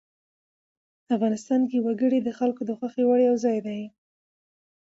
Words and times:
افغانستان 1.15 1.61
کې 1.69 1.77
وګړي 1.85 2.19
د 2.23 2.29
خلکو 2.39 2.61
د 2.65 2.71
خوښې 2.77 3.03
وړ 3.05 3.19
یو 3.27 3.35
ځای 3.45 3.57
دی. 3.67 3.81